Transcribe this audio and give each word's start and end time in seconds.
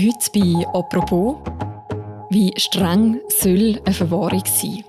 Heute 0.00 0.30
bei 0.32 0.64
«Apropos» 0.74 1.38
Wie 2.30 2.52
streng 2.56 3.18
soll 3.40 3.80
eine 3.84 3.92
Verwahrung 3.92 4.44
sein? 4.44 4.84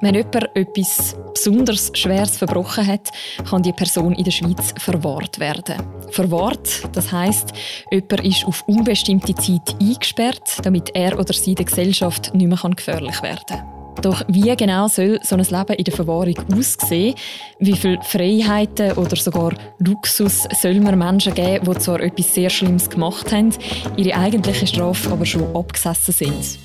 Wenn 0.00 0.14
jemand 0.14 0.56
etwas 0.56 1.14
besonders 1.34 1.90
Schweres 1.92 2.38
verbrochen 2.38 2.86
hat, 2.86 3.10
kann 3.46 3.62
die 3.62 3.74
Person 3.74 4.14
in 4.14 4.24
der 4.24 4.30
Schweiz 4.30 4.72
verwahrt 4.78 5.38
werden. 5.38 5.82
Verwahrt, 6.12 6.88
das 6.96 7.12
heißt, 7.12 7.52
jemand 7.90 8.24
ist 8.24 8.46
auf 8.46 8.64
unbestimmte 8.68 9.34
Zeit 9.34 9.76
eingesperrt, 9.82 10.58
damit 10.62 10.94
er 10.94 11.18
oder 11.18 11.34
sie 11.34 11.54
der 11.54 11.66
Gesellschaft 11.66 12.32
nicht 12.32 12.46
mehr 12.46 12.70
gefährlich 12.74 13.20
werden 13.22 13.44
kann. 13.48 13.75
Doch 14.02 14.22
wie 14.28 14.54
genau 14.56 14.88
soll 14.88 15.18
so 15.22 15.36
ein 15.36 15.42
Leben 15.42 15.72
in 15.76 15.84
der 15.84 15.94
Verwahrung 15.94 16.34
aussehen? 16.54 17.14
Wie 17.58 17.76
viele 17.76 18.00
Freiheiten 18.02 18.92
oder 18.92 19.16
sogar 19.16 19.54
Luxus 19.78 20.46
soll 20.60 20.80
man 20.80 20.98
Menschen 20.98 21.34
geben, 21.34 21.70
die 21.70 21.78
zwar 21.78 22.00
etwas 22.00 22.34
sehr 22.34 22.50
Schlimmes 22.50 22.90
gemacht 22.90 23.32
haben, 23.32 23.50
ihre 23.96 24.16
eigentliche 24.16 24.66
Strafe 24.66 25.10
aber 25.10 25.26
schon 25.26 25.54
abgesessen 25.56 26.12
sind? 26.12 26.58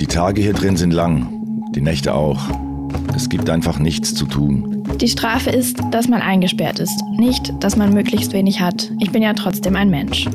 Die 0.00 0.06
Tage 0.06 0.42
hier 0.42 0.54
drin 0.54 0.76
sind 0.76 0.92
lang, 0.92 1.70
die 1.74 1.80
Nächte 1.80 2.14
auch. 2.14 2.40
Es 3.14 3.28
gibt 3.28 3.48
einfach 3.48 3.78
nichts 3.78 4.14
zu 4.14 4.26
tun. 4.26 4.82
Die 5.00 5.08
Strafe 5.08 5.50
ist, 5.50 5.78
dass 5.92 6.08
man 6.08 6.20
eingesperrt 6.20 6.80
ist, 6.80 7.02
nicht, 7.16 7.52
dass 7.60 7.76
man 7.76 7.92
möglichst 7.92 8.32
wenig 8.32 8.60
hat. 8.60 8.90
Ich 9.00 9.12
bin 9.12 9.22
ja 9.22 9.32
trotzdem 9.34 9.76
ein 9.76 9.90
Mensch. 9.90 10.26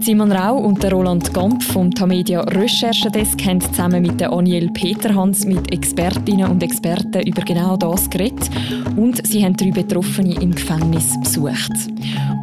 Simon 0.00 0.30
Rau 0.30 0.56
und 0.56 0.80
der 0.80 0.92
Roland 0.92 1.34
Gamp 1.34 1.60
vom 1.60 1.92
Tamedia 1.92 2.40
Recherchedesk 2.42 3.44
haben 3.44 3.60
zusammen 3.60 4.00
mit 4.00 4.20
der 4.20 4.32
Aniel 4.32 4.70
Peterhans 4.70 5.44
mit 5.44 5.72
Expertinnen 5.72 6.48
und 6.48 6.62
Experten 6.62 7.26
über 7.26 7.42
genau 7.42 7.76
das 7.76 8.08
geredet 8.08 8.48
und 8.96 9.26
sie 9.26 9.44
haben 9.44 9.56
drei 9.56 9.72
Betroffene 9.72 10.40
im 10.40 10.54
Gefängnis 10.54 11.18
besucht. 11.20 11.72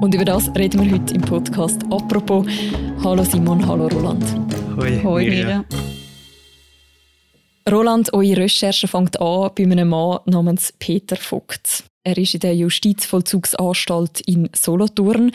Und 0.01 0.13
über 0.13 0.25
das 0.25 0.53
reden 0.53 0.83
wir 0.83 0.91
heute 0.91 1.13
im 1.13 1.21
Podcast. 1.21 1.81
Apropos, 1.89 2.45
hallo 3.01 3.23
Simon, 3.23 3.65
hallo 3.65 3.87
Roland. 3.87 4.25
Hoi, 4.75 5.01
Hoi 5.01 5.29
Miriam. 5.29 5.65
Roland, 7.71 8.13
eure 8.13 8.37
Recherche 8.37 8.87
fängt 8.87 9.19
an 9.21 9.49
bei 9.55 9.63
einem 9.63 9.87
Mann 9.87 10.19
namens 10.25 10.73
Peter 10.77 11.15
Vogt. 11.15 11.85
Er 12.03 12.17
ist 12.17 12.35
in 12.35 12.41
der 12.41 12.55
Justizvollzugsanstalt 12.55 14.21
in 14.27 14.49
Solothurn. 14.53 15.31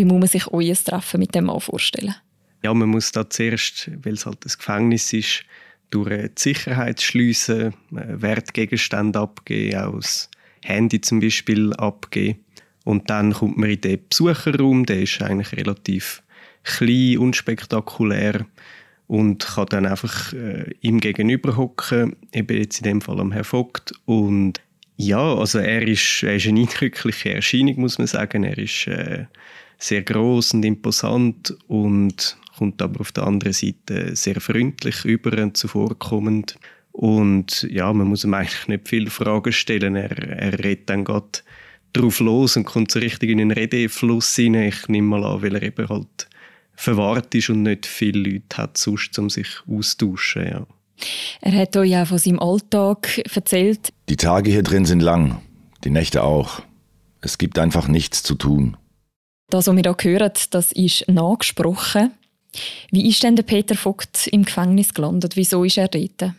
Wie 0.00 0.06
muss 0.06 0.18
man 0.18 0.28
sich 0.28 0.46
euer 0.46 0.74
Treffen 0.74 1.20
mit 1.20 1.34
dem 1.34 1.44
Mann 1.44 1.60
vorstellen? 1.60 2.14
Ja, 2.62 2.72
man 2.72 2.88
muss 2.88 3.12
da 3.12 3.28
zuerst, 3.28 3.90
weil 4.02 4.14
es 4.14 4.24
halt 4.24 4.46
ein 4.46 4.52
Gefängnis 4.56 5.12
ist, 5.12 5.44
durch 5.90 6.08
die 6.08 6.30
Sicherheit 6.36 7.02
schliessen, 7.02 7.74
äh, 7.94 8.22
Wertgegenstände 8.22 9.18
abgeben, 9.18 9.78
auch 9.78 9.96
das 9.96 10.30
Handy 10.64 11.02
zum 11.02 11.20
Beispiel 11.20 11.74
abgeben. 11.74 12.38
Und 12.84 13.10
dann 13.10 13.34
kommt 13.34 13.58
man 13.58 13.68
in 13.68 13.82
den 13.82 13.98
Besucherraum, 14.08 14.86
der 14.86 15.02
ist 15.02 15.20
eigentlich 15.20 15.52
relativ 15.52 16.22
klein, 16.62 17.18
unspektakulär 17.18 18.46
und 19.06 19.44
kann 19.44 19.66
dann 19.68 19.84
einfach 19.84 20.32
äh, 20.32 20.70
ihm 20.80 21.00
gegenüber 21.00 21.58
hocken, 21.58 22.16
eben 22.32 22.56
jetzt 22.56 22.78
in 22.78 22.84
dem 22.84 23.00
Fall 23.02 23.20
am 23.20 23.32
Herr 23.32 23.44
Vogt. 23.44 23.92
Und 24.06 24.62
ja, 24.96 25.34
also 25.34 25.58
er 25.58 25.86
ist, 25.86 26.22
er 26.22 26.36
ist 26.36 26.46
eine 26.46 26.60
eindrückliche 26.60 27.34
Erscheinung, 27.34 27.80
muss 27.80 27.98
man 27.98 28.06
sagen. 28.06 28.44
Er 28.44 28.56
ist 28.56 28.86
äh, 28.86 29.26
sehr 29.80 30.02
groß 30.02 30.54
und 30.54 30.64
imposant 30.64 31.56
und 31.66 32.36
kommt 32.56 32.80
aber 32.82 33.00
auf 33.00 33.12
der 33.12 33.26
anderen 33.26 33.54
Seite 33.54 34.14
sehr 34.14 34.40
freundlich 34.40 35.04
über 35.04 35.42
und 35.42 35.56
zuvorkommend. 35.56 36.56
Und 36.92 37.66
ja, 37.70 37.92
man 37.92 38.08
muss 38.08 38.24
ihm 38.24 38.34
eigentlich 38.34 38.68
nicht 38.68 38.88
viele 38.88 39.10
Fragen 39.10 39.52
stellen. 39.52 39.96
Er, 39.96 40.10
er 40.10 40.58
redet 40.58 40.90
dann 40.90 41.04
gerade 41.04 41.40
drauf 41.92 42.20
los 42.20 42.56
und 42.56 42.64
kommt 42.64 42.90
so 42.90 42.98
richtig 42.98 43.30
in 43.30 43.40
einen 43.40 43.52
Redefluss 43.52 44.38
rein. 44.38 44.54
Ich 44.54 44.88
nehme 44.88 45.08
mal 45.08 45.24
an, 45.24 45.42
weil 45.42 45.54
er 45.54 45.62
eben 45.62 45.88
halt 45.88 46.28
verwahrt 46.74 47.34
ist 47.34 47.50
und 47.50 47.62
nicht 47.62 47.86
viele 47.86 48.20
Leute 48.20 48.56
hat, 48.56 48.76
sonst, 48.76 49.18
um 49.18 49.30
sich 49.30 49.48
austauschen. 49.66 50.46
Ja. 50.46 50.66
Er 51.40 51.52
hat 51.52 51.76
euch 51.76 51.90
ja 51.90 52.04
von 52.04 52.18
seinem 52.18 52.38
Alltag 52.38 53.22
erzählt. 53.34 53.92
Die 54.08 54.16
Tage 54.16 54.50
hier 54.50 54.62
drin 54.62 54.84
sind 54.84 55.00
lang, 55.00 55.40
die 55.84 55.90
Nächte 55.90 56.22
auch. 56.22 56.62
Es 57.22 57.38
gibt 57.38 57.58
einfach 57.58 57.88
nichts 57.88 58.22
zu 58.22 58.34
tun. 58.34 58.76
Das, 59.50 59.66
was 59.66 59.76
wir 59.76 59.82
hier 59.82 60.12
hören, 60.12 60.32
das 60.50 60.72
ist 60.72 61.06
nachgesprochen. 61.08 62.12
Wie 62.90 63.08
ist 63.08 63.22
denn 63.22 63.36
der 63.36 63.42
Peter 63.42 63.74
Vogt 63.74 64.28
im 64.28 64.44
Gefängnis 64.44 64.94
gelandet? 64.94 65.36
Wieso 65.36 65.64
ist 65.64 65.76
er 65.76 65.88
dort? 65.88 66.32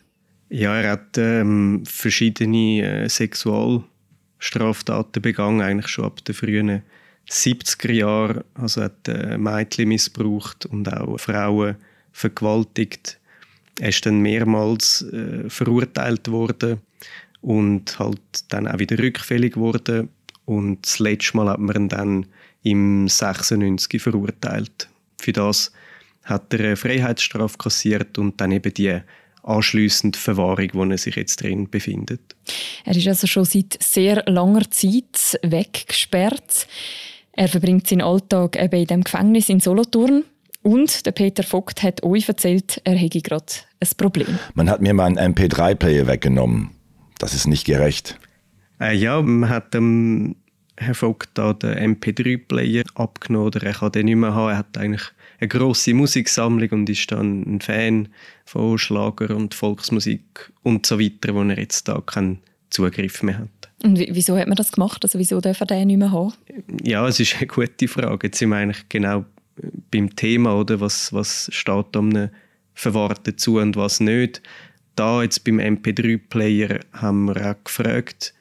Ja, 0.50 0.76
er 0.78 0.92
hat 0.92 1.18
ähm, 1.18 1.84
verschiedene 1.86 2.82
äh, 2.82 3.10
Sexualstraftaten 3.10 5.22
begangen, 5.22 5.62
eigentlich 5.62 5.90
schon 5.90 6.06
ab 6.06 6.24
den 6.24 6.36
frühen 6.36 6.84
70er 7.30 7.92
Jahren. 7.92 8.44
Also 8.54 8.84
hat 8.84 9.08
äh, 9.08 9.38
Mädchen 9.38 9.90
missbraucht 9.90 10.66
und 10.66 10.92
auch 10.92 11.18
Frauen 11.18 11.76
vergewaltigt. 12.14 13.20
Er 13.80 13.90
ist 13.90 14.06
dann 14.06 14.20
mehrmals 14.20 15.02
äh, 15.04 15.50
verurteilt 15.50 16.32
worden 16.32 16.80
und 17.42 18.00
halt 18.00 18.22
dann 18.50 18.68
auch 18.68 18.80
wieder 18.80 19.00
rückfällig 19.00 19.58
worden. 19.58 20.10
Und 20.46 20.86
das 20.86 21.00
letzte 21.00 21.38
Mal 21.38 21.50
hat 21.50 21.60
man 21.60 21.76
ihn 21.76 21.90
dann 21.90 22.26
im 22.64 23.08
96 23.08 24.02
verurteilt. 24.02 24.90
Für 25.20 25.34
das 25.34 25.72
hat 26.24 26.54
er 26.54 26.60
eine 26.60 26.76
Freiheitsstrafe 26.76 27.58
kassiert 27.58 28.18
und 28.18 28.40
dann 28.40 28.52
eben 28.52 28.74
die 28.74 29.00
anschliessende 29.44 30.20
Verwahrung, 30.20 30.70
wo 30.74 30.84
er 30.84 30.98
sich 30.98 31.16
jetzt 31.16 31.42
drin 31.42 31.70
befindet. 31.70 32.36
Er 32.86 32.96
ist 32.96 33.08
also 33.08 33.28
schon 33.28 33.46
seit 33.46 33.78
sehr 33.82 34.24
langer 34.28 34.70
Zeit 34.70 35.40
weggesperrt. 35.42 36.68
Er 37.34 37.48
verbringt 37.48 37.88
seinen 37.88 38.02
Alltag 38.02 38.62
eben 38.62 38.82
in 38.82 38.88
dem 38.88 39.04
Gefängnis 39.04 39.50
in 39.50 39.60
Solothurn. 39.60 40.24
Und 40.64 41.08
der 41.08 41.12
Peter 41.12 41.42
Vogt 41.42 41.82
hat 41.82 42.04
euch 42.04 42.28
erzählt, 42.28 42.82
er 42.84 42.96
hätte 42.96 43.22
gerade 43.22 43.46
ein 43.80 43.90
Problem. 43.98 44.38
Man 44.54 44.70
hat 44.70 44.80
mir 44.80 44.94
meinen 44.94 45.18
MP3-Player 45.18 46.06
weggenommen. 46.06 46.70
Das 47.18 47.34
ist 47.34 47.48
nicht 47.48 47.66
gerecht. 47.66 48.20
Äh, 48.80 48.96
ja, 48.96 49.22
man 49.22 49.50
hat 49.50 49.74
ähm, 49.74 50.36
Herr 50.82 50.96
Vogt 50.96 51.30
da 51.36 51.54
den 51.54 51.96
MP3-Player 51.96 52.84
abgenommen 52.96 53.48
oder 53.48 53.64
er 53.64 53.74
kann 53.74 53.92
den 53.92 54.06
nicht 54.06 54.16
mehr 54.16 54.34
haben. 54.34 54.50
Er 54.50 54.58
hat 54.58 54.78
eigentlich 54.78 55.04
eine 55.40 55.48
grosse 55.48 55.94
Musiksammlung 55.94 56.70
und 56.72 56.90
ist 56.90 57.12
dann 57.12 57.44
ein 57.44 57.62
Fan 57.62 58.10
von 58.46 58.78
Schlager 58.78 59.36
und 59.36 59.54
Volksmusik 59.54 60.52
und 60.64 60.86
so 60.86 61.00
weiter, 61.00 61.36
wo 61.36 61.44
er 61.44 61.60
jetzt 61.60 61.88
da 61.88 62.02
keinen 62.06 62.40
Zugriff 62.70 63.22
mehr 63.24 63.40
hat. 63.40 63.70
Und 63.84 64.00
wieso 64.00 64.38
hat 64.38 64.48
man 64.48 64.56
das 64.56 64.72
gemacht? 64.72 65.04
Also 65.04 65.20
wieso 65.20 65.42
darf 65.42 65.60
er 65.60 65.68
den 65.68 65.88
nicht 65.88 65.98
mehr 65.98 66.12
haben? 66.12 66.34
Ja, 66.84 67.08
es 67.08 67.20
ist 67.20 67.38
eine 67.38 67.48
gute 67.48 67.88
Frage. 67.88 68.28
Jetzt 68.28 68.40
sind 68.40 68.50
wir 68.50 68.58
eigentlich 68.58 68.88
genau 68.90 69.26
beim 69.92 70.16
Thema, 70.16 70.56
oder? 70.56 70.80
Was, 70.80 71.12
was 71.14 71.50
steht 71.52 71.96
einem 71.96 72.30
Verwahrten 72.74 73.38
zu 73.38 73.60
und 73.60 73.76
was 73.76 74.00
nicht. 74.00 74.42
Da 74.96 75.24
jetzt 75.24 75.44
beim 75.44 75.60
MP3-Player 75.60 76.80
haben 76.94 77.26
wir 77.26 77.52
auch 77.52 77.64
gefragt 77.64 78.34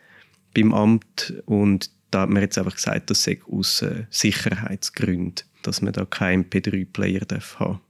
beim 0.55 0.73
Amt 0.73 1.35
und 1.47 1.91
da 2.11 2.23
hat 2.23 2.31
man 2.31 2.43
jetzt 2.43 2.59
einfach 2.59 2.75
gesagt, 2.75 3.11
das 3.11 3.23
sei 3.23 3.41
aus 3.51 3.83
äh, 3.83 4.05
Sicherheitsgründen, 4.11 5.45
dass 5.63 5.83
man 5.83 5.93
da 5.93 6.05
keinen 6.05 6.45
MP3-Player 6.45 7.27
haben 7.59 7.81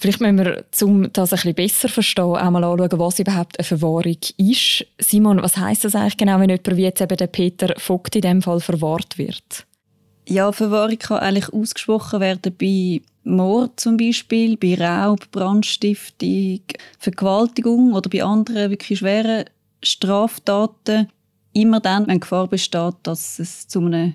Vielleicht 0.00 0.20
müssen 0.20 0.38
wir, 0.38 0.64
um 0.82 1.12
das 1.12 1.32
ein 1.32 1.36
bisschen 1.36 1.54
besser 1.54 1.88
verstehen, 1.88 2.24
auch 2.24 2.50
mal 2.50 2.62
anschauen, 2.62 3.00
was 3.00 3.18
überhaupt 3.18 3.58
eine 3.58 3.64
Verwahrung 3.64 4.16
ist. 4.36 4.86
Simon, 5.00 5.42
was 5.42 5.56
heißt 5.56 5.84
das 5.84 5.96
eigentlich 5.96 6.16
genau, 6.16 6.38
wenn 6.38 6.50
jemand 6.50 6.76
wie 6.76 6.82
jetzt 6.82 7.00
eben 7.00 7.16
der 7.16 7.26
Peter 7.26 7.74
Vogt 7.78 8.14
in 8.14 8.22
dem 8.22 8.40
Fall 8.40 8.60
verwahrt 8.60 9.18
wird? 9.18 9.66
Ja, 10.28 10.52
Verwahrung 10.52 10.98
kann 10.98 11.18
eigentlich 11.18 11.52
ausgesprochen 11.52 12.20
werden 12.20 12.54
bei 12.56 13.00
Mord 13.24 13.80
zum 13.80 13.96
Beispiel, 13.96 14.56
bei 14.56 14.76
Raub, 14.76 15.28
Brandstiftung, 15.32 16.60
Vergewaltigung 17.00 17.92
oder 17.92 18.08
bei 18.08 18.22
anderen 18.22 18.70
wirklich 18.70 19.00
schweren 19.00 19.46
Straftaten 19.82 21.08
immer 21.60 21.80
dann, 21.80 22.06
wenn 22.06 22.20
Gefahr 22.20 22.46
besteht, 22.46 22.94
dass 23.02 23.38
es 23.38 23.68
zu 23.68 23.80
einem 23.80 24.14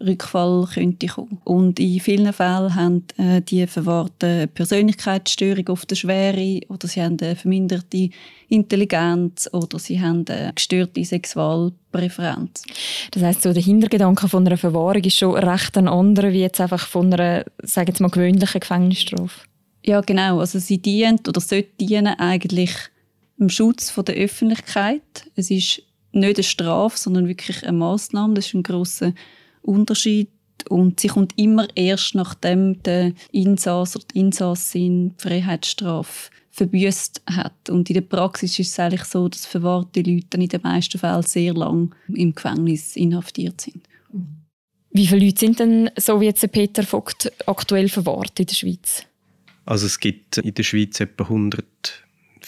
Rückfall 0.00 0.66
könnte 0.72 1.06
kommen. 1.08 1.40
Und 1.44 1.78
in 1.78 2.00
vielen 2.00 2.32
Fällen 2.32 2.74
haben 2.74 3.04
äh, 3.18 3.42
die 3.42 3.66
Verwahrten 3.66 4.48
Persönlichkeitsstörung 4.48 5.68
auf 5.68 5.84
der 5.84 5.96
Schwere 5.96 6.60
oder 6.68 6.88
sie 6.88 7.02
haben 7.02 7.18
eine 7.20 7.36
verminderte 7.36 8.08
Intelligenz 8.48 9.48
oder 9.52 9.78
sie 9.78 10.00
haben 10.00 10.24
eine 10.28 10.52
gestörte 10.54 11.04
Sexualpräferenz. 11.04 12.62
Das 13.10 13.22
heißt, 13.22 13.42
so 13.42 13.52
der 13.52 13.62
Hintergedanke 13.62 14.28
von 14.28 14.46
einer 14.46 14.56
Verwahrung 14.56 15.04
ist 15.04 15.18
schon 15.18 15.36
recht 15.36 15.76
ein 15.76 15.88
anderer 15.88 16.32
wie 16.32 16.40
jetzt 16.40 16.60
einfach 16.60 16.86
von 16.86 17.12
einer, 17.12 17.44
sagen 17.62 17.92
wir 17.94 18.02
mal, 18.02 18.10
gewöhnlichen 18.10 18.60
Gefängnisstrafe. 18.60 19.42
Ja, 19.84 20.00
genau. 20.00 20.40
Also 20.40 20.58
sie 20.58 20.78
dient 20.78 21.28
oder 21.28 21.40
sollte 21.40 21.70
dienen 21.78 22.18
eigentlich 22.18 22.72
dem 23.38 23.48
Schutz 23.48 23.90
von 23.90 24.04
der 24.04 24.16
Öffentlichkeit. 24.16 25.02
Es 25.36 25.50
ist 25.50 25.82
nicht 26.12 26.36
eine 26.36 26.44
Strafe, 26.44 26.98
sondern 26.98 27.28
wirklich 27.28 27.64
eine 27.64 27.76
Maßnahme. 27.78 28.34
Das 28.34 28.46
ist 28.46 28.54
ein 28.54 28.62
großer 28.62 29.12
Unterschied. 29.62 30.30
Und 30.68 31.00
sie 31.00 31.08
kommt 31.08 31.38
immer 31.38 31.68
erst, 31.74 32.14
nachdem 32.14 32.82
der 32.82 33.12
Insass 33.32 33.96
oder 33.96 34.04
die 34.12 34.20
Insassin 34.20 35.16
die 35.16 35.22
Freiheitsstrafe 35.22 36.30
verbüßt 36.50 37.22
hat. 37.30 37.70
Und 37.70 37.88
in 37.88 37.94
der 37.94 38.00
Praxis 38.02 38.58
ist 38.58 38.72
es 38.72 38.78
eigentlich 38.78 39.04
so, 39.04 39.28
dass 39.28 39.46
verwahrte 39.46 40.02
Leute 40.02 40.36
in 40.36 40.48
den 40.48 40.60
meisten 40.62 40.98
Fällen 40.98 41.22
sehr 41.22 41.54
lang 41.54 41.94
im 42.08 42.34
Gefängnis 42.34 42.96
inhaftiert 42.96 43.60
sind. 43.60 43.88
Wie 44.92 45.06
viele 45.06 45.24
Leute 45.24 45.38
sind 45.38 45.60
denn, 45.60 45.90
so 45.96 46.20
wie 46.20 46.26
jetzt 46.26 46.50
Peter 46.50 46.82
Vogt, 46.82 47.32
aktuell 47.46 47.88
verwahrt 47.88 48.38
in 48.40 48.46
der 48.46 48.54
Schweiz? 48.54 49.04
Also 49.64 49.86
es 49.86 50.00
gibt 50.00 50.38
in 50.38 50.52
der 50.52 50.64
Schweiz 50.64 50.98
etwa 50.98 51.28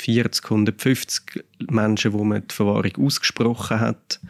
140, 0.03 0.45
150 0.45 1.45
Menschen, 1.71 2.13
wo 2.13 2.25
man 2.25 2.47
die 2.47 2.55
Verwahrung 2.55 2.93
ausgesprochen 2.99 3.81
hat. 3.81 4.21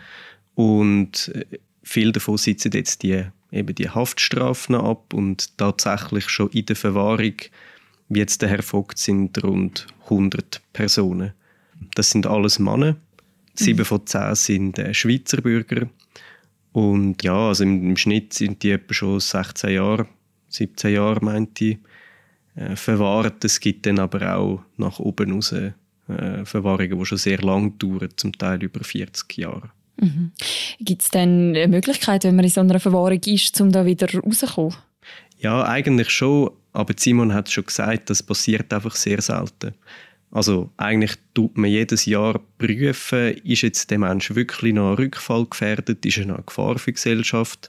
Und 0.54 1.30
äh, 1.34 1.58
viele 1.82 2.12
davon 2.12 2.36
sitzen 2.36 2.72
jetzt 2.72 3.02
die, 3.02 3.24
eben 3.50 3.74
die 3.74 3.90
Haftstrafen 3.90 4.74
ab 4.74 5.14
und 5.14 5.56
tatsächlich 5.58 6.28
schon 6.28 6.50
in 6.50 6.66
der 6.66 6.76
Verwahrung, 6.76 7.34
wie 8.08 8.18
jetzt 8.18 8.42
der 8.42 8.48
Herr 8.48 8.62
Vogt, 8.62 8.98
sind 8.98 9.42
rund 9.42 9.86
100 10.04 10.60
Personen. 10.72 11.32
Das 11.94 12.10
sind 12.10 12.26
alles 12.26 12.58
Männer. 12.58 12.96
Sieben 13.54 13.80
mhm. 13.80 13.84
von 13.84 14.06
zehn 14.06 14.34
sind 14.34 14.78
äh, 14.78 14.94
Schweizer 14.94 15.40
Bürger. 15.42 15.88
Und 16.72 17.22
ja, 17.22 17.48
also 17.48 17.64
im, 17.64 17.90
im, 17.90 17.96
Schnitt 17.96 18.32
sind 18.32 18.62
die 18.62 18.70
etwa 18.70 18.94
schon 18.94 19.20
16 19.20 19.70
Jahre, 19.70 20.06
17 20.48 20.94
Jahre, 20.94 21.22
meinte 21.22 21.64
ich, 21.64 21.78
äh, 22.54 22.76
verwahrt. 22.76 23.44
Es 23.44 23.60
gibt 23.60 23.86
dann 23.86 23.98
aber 23.98 24.36
auch 24.36 24.62
nach 24.76 24.98
oben 24.98 25.32
raus 25.32 25.52
äh, 25.52 25.72
Verwahrungen, 26.44 26.98
die 26.98 27.06
schon 27.06 27.18
sehr 27.18 27.40
lang 27.40 27.78
dauern, 27.78 28.10
zum 28.16 28.32
Teil 28.32 28.62
über 28.62 28.82
40 28.84 29.38
Jahre. 29.38 29.70
Mhm. 30.00 30.32
Gibt 30.80 31.02
es 31.02 31.10
denn 31.10 31.54
eine 31.56 31.68
Möglichkeit, 31.68 32.24
wenn 32.24 32.36
man 32.36 32.44
in 32.44 32.50
so 32.50 32.60
einer 32.60 32.80
Verwahrung 32.80 33.20
ist, 33.24 33.60
um 33.60 33.70
da 33.70 33.84
wieder 33.86 34.08
rauszukommen? 34.12 34.74
Ja, 35.38 35.66
eigentlich 35.66 36.10
schon. 36.10 36.50
Aber 36.72 36.94
Simon 36.96 37.34
hat 37.34 37.50
schon 37.50 37.66
gesagt, 37.66 38.10
das 38.10 38.22
passiert 38.22 38.72
einfach 38.72 38.94
sehr 38.94 39.20
selten. 39.20 39.74
Also 40.30 40.70
eigentlich 40.78 41.12
tut 41.34 41.58
man 41.58 41.70
jedes 41.70 42.06
Jahr 42.06 42.40
prüfen, 42.56 43.36
ist 43.44 43.62
jetzt 43.62 43.90
der 43.90 43.98
Mensch 43.98 44.34
wirklich 44.34 44.72
noch 44.72 44.98
Rückfall 44.98 45.44
gefährdet, 45.44 46.06
ist 46.06 46.16
er 46.16 46.26
noch 46.26 46.36
eine 46.36 46.44
Gefahr 46.44 46.78
für 46.78 46.90
die 46.90 46.94
Gesellschaft. 46.94 47.68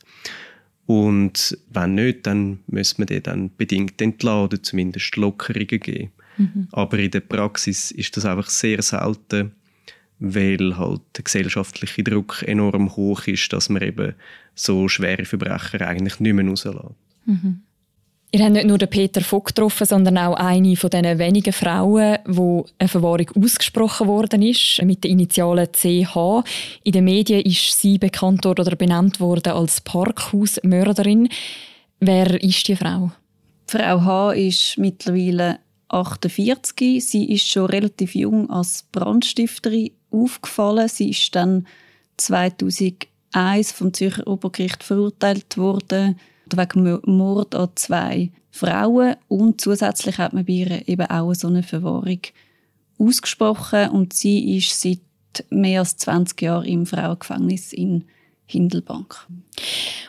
Und 0.85 1.57
wenn 1.71 1.95
nicht, 1.95 2.27
dann 2.27 2.59
müssen 2.67 2.99
wir 2.99 3.05
den 3.05 3.23
dann 3.23 3.55
bedingt 3.55 4.01
entladen, 4.01 4.63
zumindest 4.63 5.15
Lockerungen 5.15 5.79
geben. 5.79 6.11
Mhm. 6.37 6.67
Aber 6.71 6.99
in 6.99 7.11
der 7.11 7.21
Praxis 7.21 7.91
ist 7.91 8.17
das 8.17 8.25
einfach 8.25 8.49
sehr 8.49 8.81
selten, 8.81 9.51
weil 10.19 10.77
halt 10.77 11.01
der 11.15 11.23
gesellschaftliche 11.23 12.03
Druck 12.03 12.43
enorm 12.43 12.95
hoch 12.95 13.27
ist, 13.27 13.51
dass 13.53 13.69
man 13.69 13.81
eben 13.81 14.13
so 14.55 14.87
schwere 14.87 15.25
Verbrecher 15.25 15.87
eigentlich 15.87 16.19
nicht 16.19 16.33
mehr 16.33 16.45
rauslässt. 16.45 16.77
Mhm. 17.25 17.61
Ihr 18.35 18.43
habt 18.43 18.53
nicht 18.53 18.65
nur 18.65 18.79
den 18.79 18.89
Peter 18.89 19.21
Vogt 19.21 19.55
getroffen, 19.55 19.85
sondern 19.85 20.17
auch 20.17 20.33
eine 20.33 20.75
von 20.75 20.89
den 20.89 21.19
wenigen 21.19 21.53
Frauen, 21.53 22.17
wo 22.25 22.65
eine 22.79 22.89
Verwahrung 22.89 23.29
ausgesprochen 23.39 24.07
worden 24.07 24.41
ist, 24.41 24.81
mit 24.81 25.03
den 25.03 25.11
Initialen 25.11 25.67
CH. 25.71 26.43
In 26.83 26.93
den 26.93 27.03
Medien 27.03 27.41
ist 27.41 27.79
sie 27.79 27.99
bekannt 27.99 28.47
oder 28.47 28.75
benannt 28.75 29.19
worden 29.19 29.53
als 29.53 29.81
Parkhausmörderin. 29.81 31.29
Wer 31.99 32.41
ist 32.41 32.67
die 32.67 32.75
Frau? 32.75 33.11
Frau 33.67 34.01
H. 34.01 34.31
ist 34.31 34.79
mittlerweile 34.79 35.59
48. 35.89 37.05
Sie 37.07 37.31
ist 37.31 37.47
schon 37.47 37.67
relativ 37.67 38.15
jung 38.15 38.49
als 38.49 38.87
Brandstifterin 38.91 39.91
aufgefallen. 40.09 40.89
Sie 40.89 41.11
ist 41.11 41.35
dann 41.35 41.67
2001 42.17 43.73
vom 43.73 43.93
Zürcher 43.93 44.25
Obergericht 44.25 44.83
verurteilt 44.83 45.55
worden 45.55 46.19
wegen 46.49 46.99
Mord 47.05 47.55
an 47.55 47.69
zwei 47.75 48.31
Frauen 48.51 49.15
und 49.27 49.61
zusätzlich 49.61 50.17
hat 50.17 50.33
man 50.33 50.45
bei 50.45 50.53
ihr 50.53 50.87
eben 50.87 51.09
auch 51.09 51.33
so 51.33 51.47
eine 51.47 51.63
Verwahrung 51.63 52.19
ausgesprochen 52.99 53.89
und 53.89 54.13
sie 54.13 54.57
ist 54.57 54.79
seit 54.79 54.99
mehr 55.49 55.79
als 55.79 55.97
20 55.97 56.41
Jahren 56.41 56.65
im 56.65 56.85
Frauengefängnis 56.85 57.73
in 57.73 58.05
Hindelbank. 58.45 59.27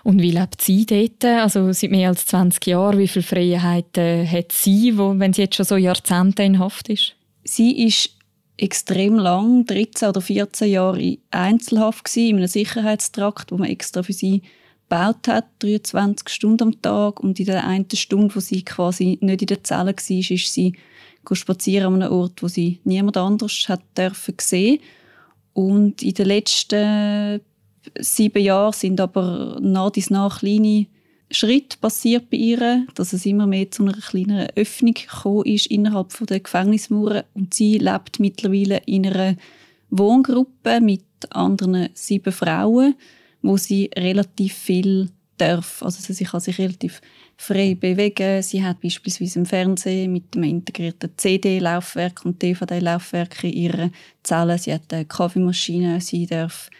Und 0.02 0.20
wie 0.20 0.32
lebt 0.32 0.60
sie 0.60 0.84
dort? 0.84 1.24
Also 1.24 1.72
seit 1.72 1.90
mehr 1.90 2.10
als 2.10 2.26
20 2.26 2.66
Jahren, 2.66 2.98
wie 2.98 3.08
viele 3.08 3.22
Freiheiten 3.22 4.30
hat 4.30 4.52
sie, 4.52 4.98
wo, 4.98 5.18
wenn 5.18 5.32
sie 5.32 5.42
jetzt 5.42 5.56
schon 5.56 5.64
so 5.64 5.76
Jahrzehnte 5.76 6.42
in 6.42 6.58
Haft 6.58 6.90
ist? 6.90 7.14
Sie 7.44 7.86
ist 7.86 8.10
extrem 8.56 9.16
lang, 9.16 9.64
13 9.66 10.08
oder 10.08 10.20
14 10.20 10.70
Jahre 10.70 11.00
in 11.00 11.18
Einzelhaft 11.30 12.04
gewesen, 12.04 12.28
in 12.28 12.36
einem 12.36 12.46
Sicherheitstrakt, 12.46 13.50
wo 13.50 13.56
man 13.56 13.68
extra 13.68 14.02
für 14.02 14.12
sie 14.12 14.42
gebaut 14.88 15.28
hat, 15.28 15.46
23 15.60 16.28
Stunden 16.28 16.62
am 16.62 16.82
Tag. 16.82 17.20
Und 17.20 17.38
in 17.40 17.46
der 17.46 17.66
einen 17.66 17.86
Stunde, 17.92 18.34
wo 18.34 18.40
sie 18.40 18.62
quasi 18.62 19.18
nicht 19.20 19.42
in 19.42 19.46
der 19.46 19.64
Zelle 19.64 19.94
war, 19.94 20.30
ist 20.30 20.52
sie 20.52 20.74
spazieren 21.32 21.94
an 21.94 22.02
einem 22.02 22.12
Ort, 22.12 22.42
wo 22.42 22.48
sie 22.48 22.80
niemand 22.84 23.16
anders 23.16 23.68
hat 23.68 23.82
dürfen 23.96 24.34
sehen. 24.40 24.80
Und 25.52 26.02
in 26.02 26.14
den 26.14 26.26
letzten 26.26 27.40
sieben 27.98 28.42
Jahren 28.42 28.72
sind 28.72 29.00
aber 29.00 29.58
nach 29.60 29.90
dies 29.90 30.10
nach 30.10 30.40
kleine 30.40 30.86
Schritte 31.30 31.78
passiert 31.78 32.30
bei 32.30 32.36
ihr, 32.36 32.86
dass 32.94 33.12
es 33.12 33.26
immer 33.26 33.46
mehr 33.46 33.70
zu 33.70 33.82
einer 33.82 33.94
kleineren 33.94 34.48
Öffnung 34.56 34.94
gekommen 34.94 35.46
ist 35.46 35.66
innerhalb 35.66 36.14
der 36.26 36.40
Gefängnismauern. 36.40 37.24
Und 37.34 37.54
sie 37.54 37.78
lebt 37.78 38.20
mittlerweile 38.20 38.82
in 38.86 39.06
einer 39.06 39.36
Wohngruppe 39.90 40.80
mit 40.80 41.04
anderen 41.30 41.88
sieben 41.94 42.32
Frauen 42.32 42.94
wo 43.44 43.56
sie 43.58 43.90
relativ 43.96 44.54
viel 44.54 45.10
darf. 45.36 45.82
Also 45.82 46.12
sie 46.12 46.24
kann 46.24 46.40
sich 46.40 46.58
relativ 46.58 47.00
frei 47.36 47.76
bewegen. 47.78 48.42
Sie 48.42 48.64
hat 48.64 48.80
beispielsweise 48.80 49.40
im 49.40 49.46
Fernsehen 49.46 50.12
mit 50.12 50.34
dem 50.34 50.44
integrierten 50.44 51.10
CD-Laufwerk 51.16 52.24
und 52.24 52.40
DVD-Laufwerk 52.40 53.44
in 53.44 53.52
ihrer 53.52 53.90
Zelle. 54.22 54.58
Sie 54.58 54.72
hat 54.72 54.92
eine 54.92 55.04
Kaffeemaschine. 55.04 56.00
Sie 56.00 56.26
darf 56.26 56.70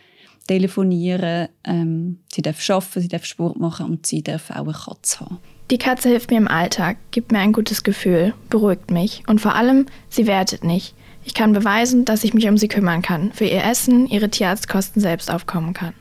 telefonieren. 0.47 1.49
Ähm, 1.65 2.19
sie 2.33 2.43
darf 2.43 2.71
arbeiten, 2.71 3.01
sie 3.01 3.09
darf 3.09 3.25
Sport 3.25 3.59
machen 3.59 3.87
und 3.87 4.07
sie 4.07 4.23
darf 4.23 4.51
auch 4.51 4.65
eine 4.65 4.73
Katze 4.73 5.21
haben. 5.21 5.39
Die 5.71 5.79
Katze 5.79 6.11
hilft 6.11 6.31
mir 6.31 6.37
im 6.37 6.49
Alltag, 6.49 6.99
gibt 7.11 7.33
mir 7.33 7.39
ein 7.39 7.53
gutes 7.53 7.83
Gefühl, 7.83 8.35
beruhigt 8.51 8.91
mich 8.91 9.23
und 9.27 9.41
vor 9.41 9.55
allem, 9.55 9.87
sie 10.11 10.27
wertet 10.27 10.63
nicht. 10.63 10.95
Ich 11.25 11.33
kann 11.33 11.55
beweisen, 11.55 12.05
dass 12.05 12.23
ich 12.23 12.35
mich 12.35 12.47
um 12.49 12.59
sie 12.59 12.69
kümmern 12.69 13.01
kann, 13.01 13.33
für 13.33 13.47
ihr 13.47 13.65
Essen, 13.65 14.07
ihre 14.07 14.29
Tierarztkosten 14.29 15.01
selbst 15.01 15.31
aufkommen 15.31 15.73
kann. 15.73 15.95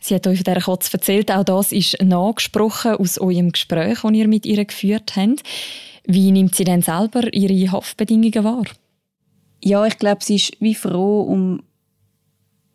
Sie 0.00 0.14
hat 0.14 0.26
euch 0.26 0.38
von 0.38 0.44
dieser 0.44 0.60
Katze 0.60 0.94
erzählt, 0.94 1.30
auch 1.30 1.44
das 1.44 1.72
ist 1.72 2.02
nachgesprochen 2.02 2.96
aus 2.96 3.18
eurem 3.18 3.52
Gespräch, 3.52 4.00
das 4.00 4.12
ihr 4.12 4.28
mit 4.28 4.46
ihr 4.46 4.64
geführt 4.64 5.14
habt. 5.14 5.42
Wie 6.06 6.32
nimmt 6.32 6.54
sie 6.54 6.64
denn 6.64 6.82
selber 6.82 7.32
ihre 7.32 7.70
Haftbedingungen 7.70 8.44
wahr? 8.44 8.64
Ja, 9.62 9.84
ich 9.84 9.98
glaube, 9.98 10.24
sie 10.24 10.36
ist 10.36 10.56
wie 10.60 10.74
froh 10.74 11.20
um 11.20 11.62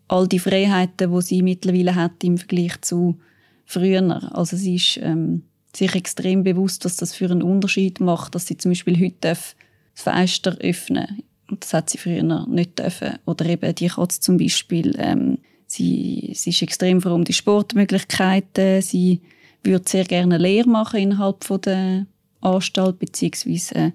all 0.07 0.27
die 0.27 0.39
Freiheiten, 0.39 1.11
die 1.11 1.21
sie 1.21 1.41
mittlerweile 1.41 1.95
hat 1.95 2.23
im 2.23 2.37
Vergleich 2.37 2.79
zu 2.81 3.17
früher. 3.65 4.31
Also 4.35 4.55
sie 4.55 4.75
ist 4.75 4.99
ähm, 5.01 5.43
sich 5.75 5.95
extrem 5.95 6.43
bewusst, 6.43 6.85
was 6.85 6.97
das 6.97 7.15
für 7.15 7.25
einen 7.25 7.41
Unterschied 7.41 7.99
macht, 7.99 8.35
dass 8.35 8.45
sie 8.45 8.57
zum 8.57 8.71
Beispiel 8.71 8.99
heute 8.99 9.15
das 9.21 9.55
Fenster 9.95 10.57
öffnen 10.59 11.07
darf. 11.49 11.59
Das 11.59 11.73
hat 11.73 11.89
sie 11.89 11.97
früher 11.97 12.45
nicht 12.47 12.77
dürfen. 12.77 13.17
Oder 13.25 13.45
eben 13.47 13.73
die 13.73 13.87
Katze 13.87 14.19
zum 14.19 14.37
Beispiel 14.37 14.95
ähm, 14.99 15.39
Sie, 15.75 16.31
sie 16.33 16.51
ist 16.51 16.61
extrem 16.61 17.01
froh 17.01 17.15
um 17.15 17.25
die 17.25 17.33
Sportmöglichkeiten. 17.33 18.81
Sie 18.81 19.21
würde 19.63 19.89
sehr 19.89 20.05
gerne 20.05 20.37
Lehre 20.37 20.69
machen 20.69 21.01
innerhalb 21.01 21.43
von 21.43 21.59
der 21.61 22.05
Anstalt 22.39 22.99
beziehungsweise 22.99 23.91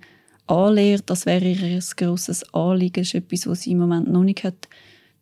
Anlehre. 0.47 1.03
Das 1.07 1.25
wäre 1.25 1.49
ihr 1.49 1.81
grosses 1.97 2.45
Anliegen. 2.53 3.03
Das 3.03 3.09
ist 3.09 3.15
etwas, 3.15 3.47
was 3.47 3.63
sie 3.63 3.73
im 3.73 3.79
Moment 3.79 4.13
noch 4.13 4.25
nicht 4.25 4.45
hat 4.45 4.69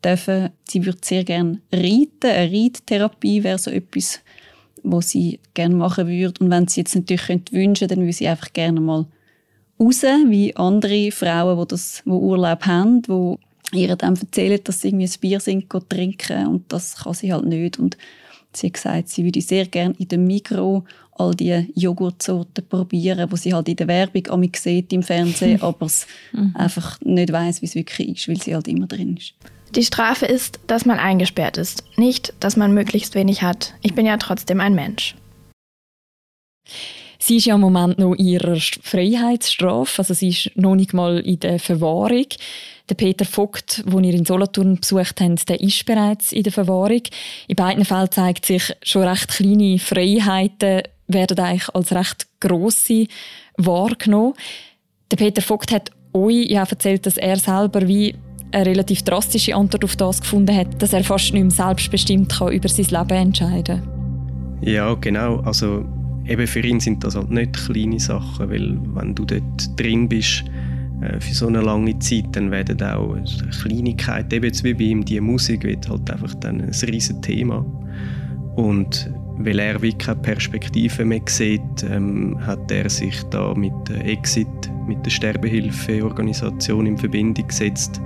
dürfen. 0.05 0.51
Sie 0.69 0.85
würde 0.85 0.99
sehr 1.03 1.23
gerne 1.23 1.61
reiten. 1.73 2.25
Eine 2.25 2.53
Reittherapie 2.53 3.45
wäre 3.45 3.59
so 3.59 3.71
etwas, 3.71 4.21
was 4.83 5.11
sie 5.11 5.39
gerne 5.55 5.77
machen 5.77 6.09
würde. 6.09 6.43
Und 6.43 6.51
wenn 6.51 6.67
sie 6.67 6.81
jetzt 6.81 6.97
natürlich 6.97 7.27
könnte 7.27 7.53
wünschen, 7.53 7.87
dann 7.87 8.01
würde 8.01 8.13
sie 8.13 8.27
einfach 8.27 8.53
gerne 8.53 8.81
mal 8.81 9.07
raus, 9.79 10.03
wie 10.03 10.57
andere 10.57 11.13
Frauen, 11.13 11.59
die, 11.61 11.69
das, 11.69 12.03
die 12.05 12.11
Urlaub 12.11 12.67
haben, 12.67 13.03
die 13.03 13.37
ihr 13.73 13.97
dann 13.97 14.17
erzählen, 14.17 14.61
dass 14.65 14.81
sie 14.81 14.89
irgendwie 14.89 15.07
ein 15.07 15.21
Bier 15.21 15.41
sind, 15.41 15.69
trinken 15.89 16.47
und 16.47 16.73
das 16.73 16.97
kann 16.97 17.15
sie 17.15 17.33
halt 17.33 17.47
nicht. 17.47 17.79
Und 17.79 17.97
sie 18.53 18.69
hat 18.69 18.75
gesagt, 18.75 19.09
sie 19.09 19.25
würde 19.25 19.41
sehr 19.41 19.67
gerne 19.67 19.95
in 19.99 20.09
dem 20.09 20.27
Mikro 20.27 20.85
all 21.13 21.35
die 21.35 21.67
Joghurtsorten 21.75 22.67
probieren, 22.67 23.31
wo 23.31 23.37
sie 23.37 23.53
halt 23.53 23.69
in 23.69 23.77
der 23.77 23.89
Werbung 23.89 24.27
amig 24.29 24.57
sieht 24.57 24.93
im 24.93 25.03
Fernsehen, 25.03 25.61
aber 25.63 25.87
es 25.87 26.07
mhm. 26.33 26.55
einfach 26.57 27.01
nicht 27.01 27.33
weiß, 27.33 27.61
wie 27.61 27.67
es 27.67 27.75
wirklich 27.75 28.09
ist, 28.09 28.29
weil 28.29 28.41
sie 28.41 28.55
halt 28.55 28.69
immer 28.69 28.87
drin 28.87 29.17
ist. 29.17 29.35
Die 29.75 29.85
Strafe 29.85 30.25
ist, 30.25 30.61
dass 30.67 30.87
man 30.87 30.99
eingesperrt 30.99 31.59
ist, 31.59 31.85
nicht, 31.97 32.33
dass 32.41 32.57
man 32.57 32.73
möglichst 32.73 33.15
wenig 33.15 33.43
hat. 33.43 33.75
Ich 33.83 33.95
bin 33.95 34.07
ja 34.07 34.17
trotzdem 34.17 34.61
ein 34.61 34.75
Mensch. 34.75 35.15
Sie 37.19 37.37
ist 37.37 37.47
ja 37.47 37.57
im 37.57 37.61
Moment 37.61 37.99
noch 37.99 38.15
in 38.15 38.27
ihrer 38.27 38.57
Freiheitsstrafe, 38.57 39.99
also 39.99 40.15
sie 40.15 40.29
ist 40.29 40.51
noch 40.55 40.77
nicht 40.77 40.95
mal 40.95 41.19
in 41.19 41.41
der 41.41 41.59
Verwahrung. 41.59 42.27
Der 42.89 42.95
Peter 42.95 43.25
Vogt, 43.25 43.85
den 43.85 44.05
ihr 44.05 44.15
in 44.15 44.25
Solothurn 44.25 44.77
besucht 44.77 45.21
habt, 45.21 45.49
der 45.49 45.61
ist 45.61 45.85
bereits 45.85 46.33
in 46.33 46.45
der 46.45 46.53
Verwahrung. 46.53 47.03
In 47.49 47.57
beiden 47.57 47.85
Fällen 47.85 48.11
zeigt 48.11 48.47
sich, 48.47 48.73
schon 48.83 49.03
recht 49.03 49.29
kleine 49.29 49.79
Freiheiten 49.79 50.83
werden 51.09 51.39
eigentlich 51.39 51.75
als 51.75 51.93
recht 51.93 52.27
grosse 52.41 53.09
wahrgenommen. 53.57 54.35
Der 55.11 55.17
Peter 55.17 55.43
Vogt 55.43 55.73
hat 55.73 55.91
euch 56.13 56.49
ja 56.49 56.63
erzählt, 56.63 57.05
dass 57.05 57.17
er 57.17 57.37
selber 57.37 57.87
wie 57.89 58.15
eine 58.53 58.67
relativ 58.67 59.03
drastische 59.03 59.55
Antwort 59.55 59.85
auf 59.85 59.97
das 59.97 60.21
gefunden 60.21 60.57
hat, 60.57 60.81
dass 60.81 60.93
er 60.93 61.05
fast 61.05 61.35
nicht 61.35 61.43
mehr 61.43 61.51
selbstbestimmt 61.51 62.33
kann 62.33 62.53
über 62.53 62.69
sein 62.69 62.87
Leben 62.87 63.19
entscheiden 63.19 63.83
kann. 63.83 64.63
Ja, 64.63 64.95
genau. 64.95 65.41
Also 65.41 65.85
eben 66.29 66.47
für 66.47 66.61
ihn 66.61 66.81
sind 66.81 67.03
das 67.05 67.17
halt 67.17 67.31
nicht 67.31 67.57
kleine 67.57 67.99
Sachen, 67.99 68.51
weil 68.51 68.79
wenn 68.95 69.15
du 69.15 69.25
dort 69.25 69.81
drin 69.81 70.09
bist 70.09 70.45
äh, 71.01 71.21
für 71.21 71.35
so 71.35 71.47
eine 71.47 71.61
lange 71.61 71.99
Zeit, 71.99 72.27
dann 72.33 72.51
werden 72.51 72.83
auch 72.83 73.17
Kleinigkeiten, 73.63 74.35
eben 74.35 74.45
jetzt 74.45 74.65
wie 74.65 74.75
bei 74.75 74.85
ihm, 74.85 75.05
die 75.05 75.21
Musik 75.21 75.65
wird 75.65 75.89
halt 75.89 76.11
einfach 76.11 76.35
dann 76.35 76.61
ein 76.61 76.71
riesiges 76.71 77.21
Thema. 77.21 77.65
Und 78.57 79.11
weil 79.39 79.59
er 79.61 79.81
wie 79.81 79.93
keine 79.93 80.21
Perspektive 80.21 81.05
mehr 81.05 81.21
sieht, 81.27 81.63
ähm, 81.89 82.37
hat 82.45 82.71
er 82.73 82.91
sich 82.91 83.23
da 83.31 83.55
mit 83.55 83.73
der 83.89 84.05
Exit, 84.05 84.49
mit 84.87 85.05
der 85.07 85.11
Sterbehilfeorganisation 85.11 86.87
in 86.87 86.99
Verbindung 86.99 87.47
gesetzt. 87.47 88.01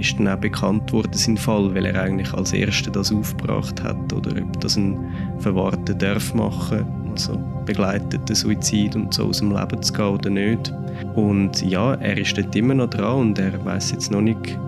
Ist 0.00 0.18
dann 0.18 0.28
auch 0.28 0.36
bekannt 0.38 0.92
worden, 0.92 1.12
sein 1.12 1.36
Fall, 1.36 1.74
weil 1.74 1.86
er 1.86 2.02
eigentlich 2.02 2.32
als 2.32 2.52
Erster 2.52 2.90
das 2.90 3.12
aufgebracht 3.12 3.82
hat 3.82 4.12
oder 4.12 4.42
ob 4.42 4.60
das 4.60 4.76
ein 4.76 4.98
Verwahrter 5.38 5.94
darf 5.94 6.34
machen, 6.34 6.86
also 7.16 7.40
begleiteter 7.64 8.34
Suizid 8.34 8.94
und 8.94 9.14
so 9.14 9.24
aus 9.24 9.38
dem 9.38 9.56
Leben 9.56 9.82
zu 9.82 9.92
gehen 9.92 10.06
oder 10.06 10.30
nicht. 10.30 10.72
Und 11.14 11.62
ja, 11.62 11.94
er 11.94 12.18
ist 12.18 12.36
dort 12.36 12.54
immer 12.54 12.74
noch 12.74 12.90
dran 12.90 13.20
und 13.20 13.38
er 13.38 13.64
weiß 13.64 13.92
jetzt 13.92 14.10
noch 14.10 14.20
nicht, 14.20 14.58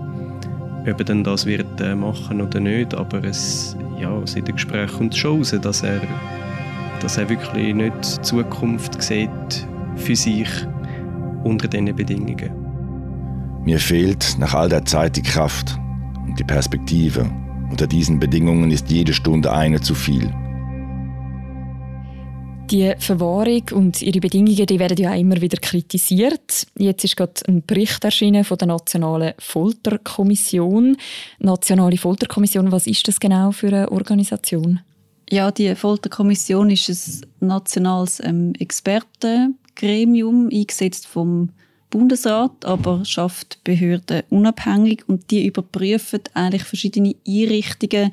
ob 0.91 0.99
er 0.99 1.05
dann 1.05 1.25
das 1.25 1.45
wird 1.45 1.81
äh, 1.81 1.95
machen 1.95 2.41
oder 2.41 2.61
nicht, 2.61 2.95
aber 2.95 3.23
es, 3.25 3.77
ja, 4.01 4.11
seit 4.25 4.49
dem 4.49 4.55
Gespräch 4.55 4.91
kommt 4.93 5.15
schon 5.15 5.39
raus, 5.39 5.55
dass 5.61 5.83
er, 5.83 6.01
dass 7.01 7.19
er 7.19 7.29
wirklich 7.29 7.75
nicht 7.75 8.05
Zukunft 8.25 9.03
sieht 9.03 9.67
für 9.97 10.17
sich 10.17 10.49
unter 11.45 11.69
diesen 11.69 11.95
Bedingungen. 11.95 12.51
Mir 13.65 13.79
fehlt 13.79 14.37
nach 14.39 14.55
all 14.55 14.71
der 14.71 14.85
Zeit 14.87 15.17
die 15.17 15.23
Kraft 15.23 15.79
und 16.27 16.39
die 16.39 16.45
Perspektive. 16.45 17.27
Unter 17.71 17.87
diesen 17.87 18.19
Bedingungen 18.19 18.71
ist 18.71 18.91
jede 18.91 19.13
Stunde 19.13 19.53
eine 19.53 19.81
zu 19.81 19.95
viel. 19.95 20.33
Die 22.71 22.93
Verwahrung 22.99 23.63
und 23.73 24.03
ihre 24.03 24.21
Bedingungen 24.21 24.67
die 24.67 24.79
werden 24.79 24.99
ja 24.99 25.13
auch 25.13 25.19
immer 25.19 25.41
wieder 25.41 25.57
kritisiert. 25.57 26.67
Jetzt 26.77 27.03
ist 27.03 27.17
gerade 27.17 27.33
ein 27.47 27.65
Bericht 27.65 28.05
erschienen 28.05 28.45
von 28.45 28.59
der 28.59 28.69
Nationalen 28.69 29.33
Folterkommission. 29.39 30.99
Nationale 31.39 31.97
Folterkommission, 31.97 32.71
was 32.71 32.87
ist 32.87 33.09
das 33.09 33.21
genau 33.21 33.53
für 33.53 33.69
eine 33.69 33.91
Organisation? 33.91 34.81
Ja, 35.31 35.51
die 35.51 35.75
Folterkommission 35.75 36.69
ist 36.69 36.91
ein 37.41 37.47
nationales 37.47 38.21
ähm, 38.23 38.53
Expertengremium, 38.59 40.51
eingesetzt 40.53 41.07
vom 41.07 41.51
Bundesrat, 41.89 42.67
aber 42.67 43.03
schafft 43.07 43.65
Behörden 43.65 44.25
unabhängig 44.29 45.09
und 45.09 45.31
die 45.31 45.47
überprüfen 45.47 46.21
eigentlich 46.35 46.65
verschiedene 46.65 47.15
Einrichtungen, 47.27 48.13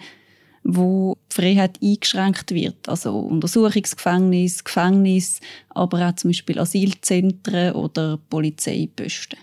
wo 0.66 1.16
die 1.32 1.36
Freiheit 1.36 1.80
eingeschränkt 1.82 2.52
wird. 2.52 2.90
Also 2.90 3.18
Untersuchungsgefängnis, 3.20 4.64
Gefängnis, 4.64 5.40
aber 5.70 6.10
auch 6.10 6.16
zum 6.16 6.32
Beispiel 6.32 6.60
Asylzentren 6.60 7.74
oder 7.74 8.20
Polizeiposten. 8.30 9.40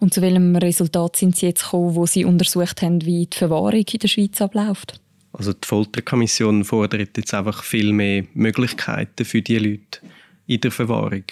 Und 0.00 0.12
zu 0.12 0.20
welchem 0.20 0.56
Resultat 0.56 1.16
sind 1.16 1.36
Sie 1.36 1.46
jetzt 1.46 1.64
gekommen, 1.64 1.94
wo 1.94 2.06
Sie 2.06 2.24
untersucht 2.24 2.82
haben, 2.82 3.04
wie 3.04 3.26
die 3.26 3.36
Verwahrung 3.36 3.84
in 3.90 3.98
der 3.98 4.08
Schweiz 4.08 4.40
abläuft? 4.40 5.00
Also 5.32 5.52
die 5.52 5.66
Folterkommission 5.66 6.64
fordert 6.64 7.16
jetzt 7.16 7.34
einfach 7.34 7.62
viel 7.62 7.92
mehr 7.92 8.24
Möglichkeiten 8.34 9.24
für 9.24 9.42
die 9.42 9.58
Leute 9.58 10.00
in 10.46 10.60
der 10.60 10.72
Verwahrung. 10.72 11.24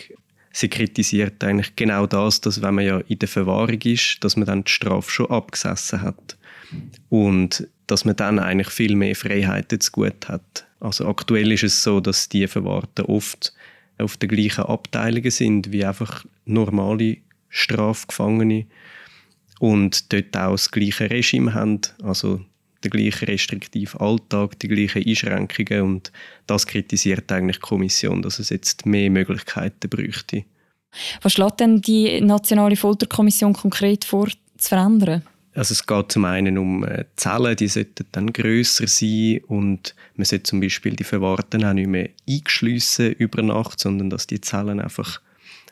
Sie 0.52 0.68
kritisiert 0.68 1.42
eigentlich 1.42 1.74
genau 1.76 2.06
das, 2.06 2.40
dass 2.40 2.62
wenn 2.62 2.76
man 2.76 2.84
ja 2.84 2.98
in 3.08 3.18
der 3.18 3.28
Verwahrung 3.28 3.80
ist, 3.82 4.18
dass 4.22 4.36
man 4.36 4.46
dann 4.46 4.64
die 4.64 4.70
Strafe 4.70 5.10
schon 5.10 5.30
abgesessen 5.30 6.02
hat. 6.02 6.36
Und 7.08 7.68
dass 7.86 8.04
man 8.04 8.16
dann 8.16 8.38
eigentlich 8.38 8.70
viel 8.70 8.96
mehr 8.96 9.14
Freiheiten 9.14 9.80
zu 9.80 9.92
gut 9.92 10.28
hat. 10.28 10.66
Also 10.80 11.06
aktuell 11.06 11.52
ist 11.52 11.64
es 11.64 11.82
so, 11.82 12.00
dass 12.00 12.28
die 12.28 12.46
Verwahrten 12.46 13.06
oft 13.06 13.52
auf 13.98 14.16
den 14.16 14.28
gleichen 14.28 14.64
Abteilungen 14.64 15.30
sind 15.30 15.72
wie 15.72 15.84
einfach 15.84 16.24
normale 16.44 17.18
Strafgefangene 17.48 18.66
und 19.58 20.12
dort 20.12 20.36
auch 20.36 20.52
das 20.52 20.70
gleiche 20.70 21.10
Regime 21.10 21.54
haben, 21.54 21.80
also 22.02 22.40
den 22.84 22.90
gleichen 22.90 23.26
restriktiven 23.26 24.00
Alltag, 24.00 24.58
die 24.58 24.68
gleichen 24.68 25.06
Einschränkungen 25.06 25.82
und 25.82 26.12
das 26.46 26.66
kritisiert 26.66 27.30
eigentlich 27.32 27.56
die 27.56 27.62
Kommission, 27.62 28.20
dass 28.20 28.38
es 28.38 28.50
jetzt 28.50 28.84
mehr 28.84 29.10
Möglichkeiten 29.10 29.88
bräuchte. 29.88 30.44
Was 31.22 31.32
schlägt 31.34 31.60
denn 31.60 31.80
die 31.80 32.20
Nationale 32.20 32.76
Folterkommission 32.76 33.52
konkret 33.52 34.04
vor, 34.04 34.28
zu 34.28 34.68
verändern? 34.68 35.22
Also 35.56 35.72
es 35.72 35.86
geht 35.86 36.12
zum 36.12 36.26
einen 36.26 36.58
um 36.58 36.84
äh, 36.84 37.06
Zellen, 37.16 37.56
die 37.56 37.68
sollten 37.68 38.06
dann 38.12 38.32
grösser 38.34 38.86
sein 38.86 39.40
und 39.46 39.94
man 40.14 40.26
sollte 40.26 40.42
zum 40.42 40.60
Beispiel 40.60 40.94
die 40.94 41.04
Verwahrten 41.04 41.64
auch 41.64 41.72
nicht 41.72 41.88
mehr 41.88 42.10
eingeschliessen 42.28 43.12
über 43.14 43.42
Nacht, 43.42 43.80
sondern 43.80 44.10
dass 44.10 44.26
die 44.26 44.42
Zellen 44.42 44.80
einfach 44.80 45.22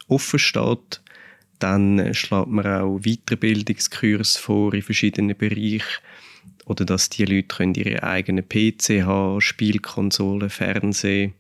offen 0.09 0.39
steht. 0.39 1.03
Dann 1.59 1.99
äh, 1.99 2.15
schlägt 2.15 2.49
man 2.49 2.67
auch 2.67 2.99
Weiterbildungskurs 3.01 4.39
vor 4.39 4.73
in 4.73 4.81
verschiedenen 4.81 5.37
Bereichen 5.37 6.03
oder 6.65 6.87
dass 6.87 7.11
die 7.11 7.27
Leute 7.27 7.49
können 7.49 7.75
ihre 7.75 8.03
eigenen 8.03 8.49
PC 8.49 9.03
haben, 9.03 9.43
Spielkonsolen, 9.43 10.49
Fernsehen 10.49 11.35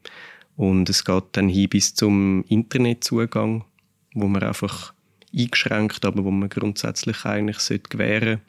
und 0.56 0.90
es 0.90 1.06
geht 1.06 1.24
dann 1.32 1.48
hin 1.48 1.70
bis 1.70 1.94
zum 1.94 2.44
Internetzugang, 2.48 3.64
wo 4.12 4.28
man 4.28 4.42
einfach 4.42 4.93
eingeschränkt, 5.36 6.04
aber 6.04 6.24
wo 6.24 6.30
man 6.30 6.48
grundsätzlich 6.48 7.24
eigentlich 7.24 7.58
gewähren 7.88 8.40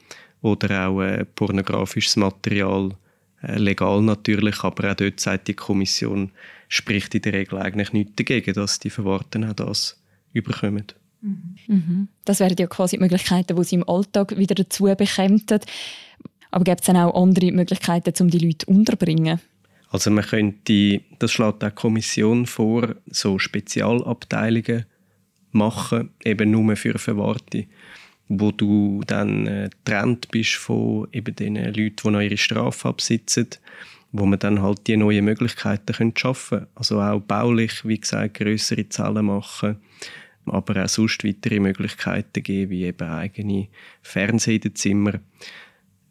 sollte. 0.42 0.66
Oder 0.68 0.88
auch 0.88 1.02
äh, 1.02 1.26
pornografisches 1.26 2.18
Material, 2.18 2.92
äh, 3.42 3.58
legal 3.58 4.02
natürlich, 4.02 4.64
aber 4.64 4.92
auch 4.92 4.96
dort 4.96 5.20
sagt 5.20 5.48
die 5.48 5.54
Kommission, 5.54 6.32
spricht 6.68 7.16
in 7.16 7.22
der 7.22 7.34
Regel 7.34 7.60
eigentlich 7.60 7.94
nichts 7.94 8.16
dagegen, 8.16 8.54
dass 8.54 8.80
die 8.80 8.90
Verwahrten 8.90 9.44
auch 9.50 9.54
das 9.54 10.00
überkommen. 10.34 10.86
Mhm. 11.22 12.08
Das 12.26 12.40
wären 12.40 12.56
ja 12.58 12.68
quasi 12.68 12.98
die 12.98 13.02
Möglichkeiten, 13.02 13.56
die 13.56 13.64
sie 13.64 13.76
im 13.76 13.90
Alltag 13.90 14.38
wieder 14.38 14.56
dazu 14.56 14.84
bekämen. 14.84 15.44
Aber 16.52 16.64
gibt 16.64 16.82
es 16.82 16.86
dann 16.86 16.98
auch 16.98 17.20
andere 17.20 17.52
Möglichkeiten, 17.52 18.14
um 18.20 18.30
die 18.30 18.40
Leute 18.40 18.66
unterzubringen? 18.68 19.40
Also 19.90 20.12
man 20.12 20.26
könnte, 20.26 21.02
das 21.20 21.32
schlägt 21.32 21.64
auch 21.64 21.70
die 21.70 21.76
Kommission 21.76 22.46
vor, 22.46 22.96
so 23.08 23.40
Spezialabteilungen 23.40 24.86
machen, 25.56 26.10
eben 26.24 26.52
nur 26.52 26.76
für 26.76 26.98
Verwahrte, 27.00 27.66
wo 28.28 28.52
du 28.52 29.02
dann 29.08 29.48
äh, 29.48 29.70
getrennt 29.84 30.30
bist 30.32 30.56
von 30.56 31.08
eben 31.12 31.36
den 31.36 31.56
Leuten, 31.56 31.96
die 32.04 32.10
noch 32.10 32.22
ihre 32.22 32.38
Strafe 32.38 32.90
absitzen, 32.90 33.48
wo 34.12 34.26
man 34.26 34.40
dann 34.40 34.62
halt 34.62 34.88
die 34.88 34.98
neuen 34.98 35.26
Möglichkeiten 35.26 35.94
können 35.94 36.14
schaffen 36.16 36.60
können. 36.60 36.72
Also 36.76 37.02
auch 37.02 37.22
baulich, 37.22 37.86
wie 37.86 38.00
gesagt, 38.00 38.36
größere 38.36 38.90
Zahlen 38.90 39.26
machen, 39.26 39.78
aber 40.46 40.84
auch 40.84 40.90
sonst 40.90 41.24
weitere 41.24 41.60
Möglichkeiten 41.60 42.44
geben, 42.44 42.72
wie 42.72 42.84
eben 42.86 43.08
eigene 43.08 43.68
Fernsehzimmer. 44.02 45.20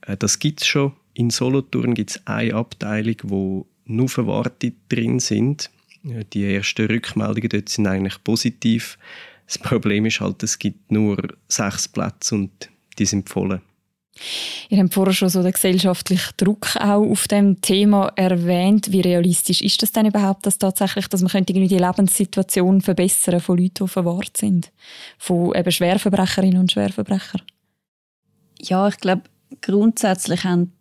Äh, 0.03 0.17
das 0.17 0.39
gibt 0.39 0.63
es 0.63 0.67
schon. 0.67 0.93
In 1.15 1.31
Solothurn 1.31 1.95
gibt 1.95 2.11
es 2.11 2.27
eine 2.27 2.55
Abteilung, 2.55 3.17
wo 3.23 3.67
nur 3.87 4.09
Verwahrte 4.09 4.73
drin 4.89 5.21
sind. 5.21 5.71
Äh, 6.05 6.25
die 6.33 6.55
ersten 6.55 6.87
Rückmeldungen 6.87 7.49
dort 7.49 7.69
sind 7.69 7.87
eigentlich 7.87 8.23
positiv. 8.23 8.99
Das 9.47 9.59
Problem 9.59 10.07
ist 10.07 10.21
halt, 10.21 10.43
es 10.43 10.59
gibt 10.59 10.91
nur 10.91 11.17
sechs 11.49 11.89
Plätze 11.89 12.35
und 12.35 12.71
die 12.99 13.07
sind 13.07 13.29
voll. 13.29 13.61
Ihr 14.69 14.79
habt 14.79 14.95
vorher 14.95 15.13
schon 15.13 15.29
so 15.29 15.43
den 15.43 15.53
gesellschaftlichen 15.53 16.35
Druck 16.37 16.77
auch 16.77 17.03
auf 17.03 17.27
dem 17.27 17.61
Thema 17.61 18.13
erwähnt. 18.15 18.93
Wie 18.93 19.01
realistisch 19.01 19.61
ist 19.61 19.83
das 19.83 19.93
denn 19.93 20.07
überhaupt, 20.07 20.47
dass 20.47 20.59
tatsächlich, 20.59 21.09
dass 21.09 21.23
man 21.23 21.31
könnte 21.31 21.53
die 21.53 21.67
Lebenssituation 21.67 22.81
verbessern 22.81 23.41
von 23.41 23.59
Leuten, 23.59 23.85
die 23.87 23.89
verwahrt 23.89 24.37
sind, 24.37 24.71
von 25.19 25.55
eben 25.55 25.71
Schwerverbrecherinnen 25.71 26.61
und 26.61 26.73
Schwerverbrechern? 26.73 27.43
Ja, 28.61 28.87
ich 28.89 28.99
glaube 28.99 29.23
grundsätzlich 29.61 30.45
haben 30.45 30.73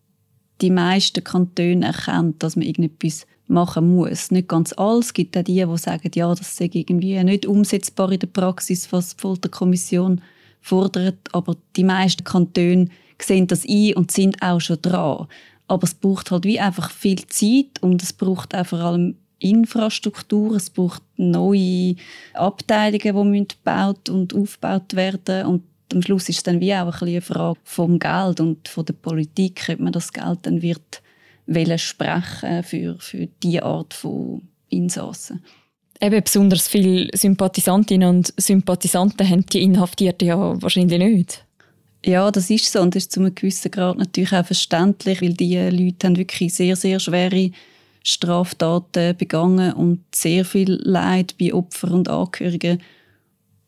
die 0.62 0.70
meisten 0.70 1.24
Kantone 1.24 1.88
erkannt, 1.88 2.44
dass 2.44 2.56
man 2.56 2.66
irgendetwas 2.66 3.26
machen 3.48 3.96
muss. 3.96 4.32
Nicht 4.32 4.48
ganz 4.48 4.74
alles. 4.74 5.08
Es 5.08 5.14
gibt 5.14 5.38
auch 5.38 5.44
die, 5.44 5.66
die 5.66 5.78
sagen, 5.78 6.12
ja, 6.16 6.34
das 6.34 6.56
sei 6.56 6.70
irgendwie 6.72 7.22
nicht 7.24 7.46
umsetzbar 7.46 8.12
in 8.12 8.20
der 8.20 8.28
Praxis, 8.28 8.92
was 8.92 9.16
die 9.16 9.22
Folterkommission 9.22 10.22
fordert. 10.62 11.18
Aber 11.34 11.56
die 11.76 11.84
meisten 11.84 12.24
Kantone 12.24 12.88
sehen 13.20 13.48
das 13.48 13.66
ein 13.68 13.96
und 13.96 14.12
sind 14.12 14.42
auch 14.42 14.60
schon 14.60 14.82
dran. 14.82 15.28
Aber 15.68 15.84
es 15.84 15.94
braucht 15.94 16.32
halt 16.32 16.46
wie 16.46 16.60
einfach 16.60 16.92
viel 16.92 17.26
Zeit 17.28 17.82
und 17.82 18.04
es 18.04 18.14
braucht 18.14 18.56
auch 18.56 18.66
vor 18.66 18.80
allem 18.80 19.16
Infrastruktur, 19.40 20.56
es 20.56 20.70
braucht 20.70 21.02
neue 21.18 21.96
Abteilungen, 22.34 23.34
die 23.34 23.56
gebaut 23.56 24.10
und 24.10 24.34
aufgebaut 24.34 24.96
werden 24.96 25.46
und 25.46 25.64
am 25.94 26.02
Schluss 26.02 26.30
ist 26.30 26.38
es 26.38 26.44
dann 26.44 26.60
wie 26.60 26.74
auch 26.74 27.02
eine 27.02 27.22
Frage 27.22 27.60
vom 27.64 28.00
Geld 28.00 28.40
und 28.40 28.68
von 28.68 28.86
der 28.86 28.94
Politik, 28.94 29.66
ob 29.70 29.80
man 29.80 29.94
das 29.94 30.12
Geld 30.12 30.40
dann 30.44 30.62
wird 30.62 31.02
wollen 31.48 31.80
sprechen 31.80 32.64
für, 32.64 32.98
für 33.00 33.28
diese 33.42 33.64
Art 33.64 33.94
von 33.94 34.42
Insassen. 34.70 35.44
Eben 36.02 36.24
besonders 36.24 36.68
viele 36.68 37.10
Sympathisantinnen 37.14 38.10
und 38.10 38.34
Sympathisanten 38.38 39.30
haben 39.30 39.46
die 39.46 39.62
Inhaftierten 39.62 40.28
ja 40.28 40.62
wahrscheinlich 40.62 41.00
nicht. 41.00 41.46
Ja, 42.06 42.30
das 42.32 42.50
ist 42.50 42.72
so 42.72 42.82
und 42.82 42.96
das 42.96 43.04
ist 43.04 43.14
zu 43.14 43.22
einem 43.22 43.34
gewissen 43.34 43.72
Grad 43.72 43.98
natürlich 43.98 44.34
auch 44.34 44.46
verständlich, 44.46 45.22
weil 45.22 45.34
diese 45.34 45.70
Leute 45.70 46.08
haben 46.08 46.18
wirklich 46.18 46.54
sehr, 46.54 46.76
sehr 46.76 47.00
schwere 47.00 47.52
Straftaten 48.04 49.16
begangen 49.16 49.72
und 49.74 50.04
sehr 50.14 50.44
viel 50.44 50.78
Leid 50.84 51.36
bei 51.40 51.54
Opfern 51.54 51.94
und 51.94 52.10
Angehörigen 52.10 52.82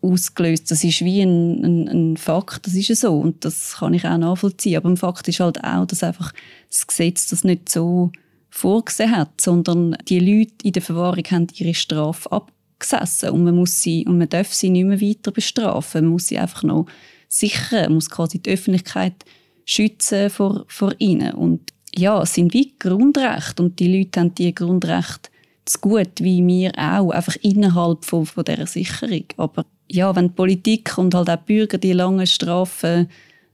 ausgelöst. 0.06 0.72
Das 0.72 0.84
ist 0.84 1.04
wie 1.04 1.22
ein, 1.22 1.64
ein, 1.64 1.88
ein, 1.88 2.18
Fakt, 2.18 2.66
das 2.66 2.76
ist 2.76 2.88
ja 2.90 2.96
so 2.96 3.20
und 3.20 3.44
das 3.46 3.78
kann 3.78 3.94
ich 3.94 4.06
auch 4.06 4.18
nachvollziehen. 4.18 4.78
Aber 4.78 4.90
ein 4.90 4.98
Fakt 4.98 5.28
ist 5.28 5.40
halt 5.40 5.64
auch, 5.64 5.86
dass 5.86 6.04
einfach 6.04 6.34
das 6.70 6.88
Gesetz 6.88 7.30
das 7.30 7.44
nicht 7.44 7.70
so 7.70 8.12
vorgesehen 8.50 9.16
hat, 9.16 9.42
sondern 9.42 9.98
die 10.08 10.20
Leute 10.20 10.54
in 10.64 10.74
der 10.74 10.82
Verwahrung 10.82 11.24
haben 11.30 11.48
ihre 11.56 11.74
Strafe 11.74 12.32
abgesessen 12.32 13.32
und 13.32 13.44
man 13.44 13.56
muss 13.56 13.82
sie 13.82 14.06
und 14.06 14.18
man 14.18 14.30
darf 14.30 14.54
sie 14.54 14.70
nicht 14.70 14.86
mehr 14.86 15.02
weiter 15.02 15.32
bestrafen. 15.32 16.06
Man 16.06 16.14
muss 16.14 16.28
sie 16.28 16.38
einfach 16.38 16.64
noch 16.64 16.86
sichern, 17.28 17.86
man 17.86 17.96
muss 17.96 18.10
quasi 18.10 18.40
die 18.40 18.52
Öffentlichkeit 18.52 19.26
schützen 19.66 20.30
vor, 20.30 20.66
vor 20.68 20.94
ihnen 21.00 21.34
und 21.34 21.74
ja, 21.98 22.22
es 22.22 22.34
sind 22.34 22.54
wie 22.54 22.76
Grundrechte 22.78 23.64
und 23.64 23.80
die 23.80 23.98
Leute 23.98 24.20
haben 24.20 24.36
die 24.36 24.54
Grundrechte 24.54 25.30
zu 25.66 25.80
gut 25.80 26.12
wie 26.20 26.46
wir 26.46 26.72
auch, 26.78 27.12
einfach 27.12 27.36
innerhalb 27.42 28.06
von, 28.06 28.26
von 28.26 28.44
dieser 28.46 28.68
Sicherung. 28.68 29.26
Aber 29.38 29.66
ja, 29.90 30.16
wenn 30.16 30.28
die 30.28 30.34
Politik 30.34 30.98
und 30.98 31.14
halt 31.14 31.30
auch 31.30 31.36
die 31.36 31.54
Bürger 31.54 31.78
die 31.78 31.94
langen 31.94 32.28
Strafen 32.28 33.10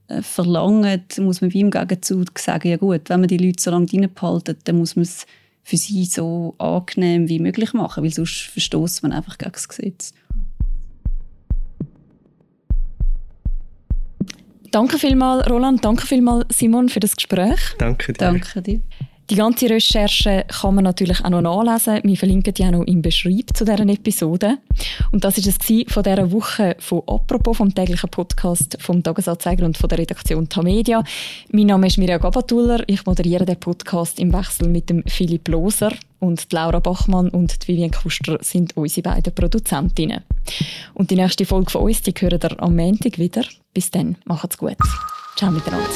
äh, 0.07 0.21
verlangen, 0.21 1.03
muss 1.19 1.41
man 1.41 1.53
wie 1.53 1.61
im 1.61 1.71
Gegenzug 1.71 2.37
sagen, 2.39 2.69
ja 2.69 2.77
gut, 2.77 3.09
wenn 3.09 3.19
man 3.21 3.27
die 3.27 3.37
Leute 3.37 3.61
so 3.61 3.71
lange 3.71 3.87
reinbehalten, 3.91 4.57
dann 4.63 4.77
muss 4.77 4.95
man 4.95 5.03
es 5.03 5.25
für 5.63 5.77
sie 5.77 6.05
so 6.05 6.55
angenehm 6.57 7.29
wie 7.29 7.39
möglich 7.39 7.73
machen, 7.73 8.03
weil 8.03 8.13
sonst 8.13 8.49
verstoßt 8.53 9.03
man 9.03 9.11
einfach 9.11 9.37
gegen 9.37 9.51
das 9.51 9.67
Gesetz. 9.67 10.13
Danke 14.71 14.97
vielmals, 14.97 15.49
Roland. 15.49 15.83
Danke 15.83 16.07
vielmals, 16.07 16.57
Simon, 16.57 16.87
für 16.87 17.01
das 17.01 17.15
Gespräch. 17.15 17.59
Danke 17.77 18.13
dir. 18.13 18.17
Danke 18.17 18.61
dir. 18.61 18.81
Die 19.29 19.35
ganze 19.35 19.69
Recherche 19.69 20.45
kann 20.47 20.75
man 20.75 20.83
natürlich 20.83 21.23
auch 21.23 21.29
noch 21.29 21.41
nachlesen. 21.41 22.01
Wir 22.03 22.17
verlinken 22.17 22.53
die 22.53 22.65
auch 22.65 22.71
noch 22.71 22.83
im 22.83 23.01
Beschreib 23.01 23.55
zu 23.55 23.63
dieser 23.63 23.87
Episode. 23.87 24.57
Und 25.11 25.23
das 25.23 25.37
war 25.37 25.53
es 25.53 25.93
von 25.93 26.03
dieser 26.03 26.31
Woche 26.31 26.75
von 26.79 27.01
«Apropos», 27.07 27.57
vom 27.57 27.73
täglichen 27.73 28.09
Podcast 28.09 28.77
vom 28.81 29.01
«Tagesanzeiger» 29.01 29.65
und 29.65 29.77
von 29.77 29.87
der 29.87 29.99
Redaktion 29.99 30.49
Tamedia. 30.49 31.03
Mein 31.51 31.67
Name 31.67 31.87
ist 31.87 31.97
Mirja 31.97 32.17
Gabatuller. 32.17 32.83
Ich 32.87 33.05
moderiere 33.05 33.45
den 33.45 33.59
Podcast 33.59 34.19
im 34.19 34.33
Wechsel 34.33 34.67
mit 34.67 34.89
dem 34.89 35.03
Philipp 35.07 35.47
Loser. 35.47 35.93
Und 36.19 36.51
Laura 36.51 36.79
Bachmann 36.79 37.29
und 37.29 37.57
Vivian 37.67 37.91
Kuster 37.91 38.37
sind 38.41 38.75
unsere 38.75 39.03
beiden 39.03 39.33
Produzentinnen. 39.33 40.23
Und 40.93 41.09
die 41.09 41.15
nächste 41.15 41.45
Folge 41.45 41.71
von 41.71 41.83
uns, 41.83 42.01
die 42.01 42.11
hören 42.11 42.39
ihr 42.43 42.61
am 42.61 42.75
Montag 42.75 43.17
wieder. 43.17 43.43
Bis 43.73 43.89
dann, 43.89 44.17
macht's 44.25 44.57
gut. 44.57 44.77
Ciao 45.35 45.51
miteinander. 45.51 45.89